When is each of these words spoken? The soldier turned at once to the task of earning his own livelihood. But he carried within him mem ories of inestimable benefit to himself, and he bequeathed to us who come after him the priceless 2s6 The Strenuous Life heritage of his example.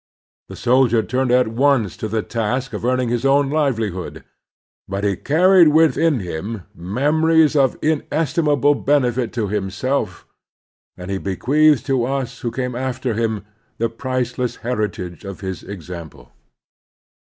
The 0.49 0.55
soldier 0.55 1.03
turned 1.03 1.31
at 1.31 1.47
once 1.49 1.95
to 1.97 2.07
the 2.07 2.23
task 2.23 2.73
of 2.73 2.83
earning 2.83 3.09
his 3.09 3.23
own 3.23 3.51
livelihood. 3.51 4.23
But 4.87 5.03
he 5.03 5.15
carried 5.15 5.67
within 5.67 6.21
him 6.21 6.63
mem 6.73 7.21
ories 7.21 7.55
of 7.55 7.77
inestimable 7.83 8.73
benefit 8.73 9.31
to 9.33 9.47
himself, 9.47 10.25
and 10.97 11.11
he 11.11 11.19
bequeathed 11.19 11.85
to 11.85 12.05
us 12.05 12.39
who 12.39 12.49
come 12.49 12.73
after 12.75 13.13
him 13.13 13.45
the 13.77 13.89
priceless 13.89 14.31
2s6 14.31 14.37
The 14.37 14.57
Strenuous 14.57 14.57
Life 14.57 14.61
heritage 14.63 15.23
of 15.25 15.39
his 15.41 15.61
example. 15.63 16.31